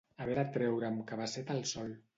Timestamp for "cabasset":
1.13-1.55